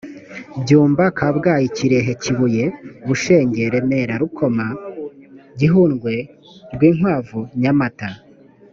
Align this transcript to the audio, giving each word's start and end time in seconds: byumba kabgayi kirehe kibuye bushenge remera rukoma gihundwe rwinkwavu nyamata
byumba 0.61 1.03
kabgayi 1.17 1.67
kirehe 1.77 2.11
kibuye 2.23 2.65
bushenge 3.07 3.61
remera 3.73 4.13
rukoma 4.21 4.65
gihundwe 5.59 6.13
rwinkwavu 6.73 7.39
nyamata 7.61 8.09